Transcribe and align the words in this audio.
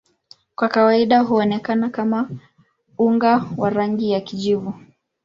Kwa 0.55 0.69
kawaida 0.69 1.19
huonekana 1.19 1.89
kama 1.89 2.29
unga 2.97 3.45
wa 3.57 3.69
rangi 3.69 4.11
ya 4.11 4.21
kijivu. 4.21 4.73